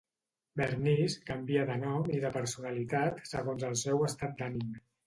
Bernice 0.61 1.21
canvia 1.27 1.67
de 1.71 1.77
nom 1.83 2.09
i 2.17 2.25
de 2.25 2.33
personalitat 2.41 3.25
segons 3.35 3.71
el 3.71 3.81
seu 3.87 4.07
estat 4.11 4.39
d'ànim. 4.43 4.79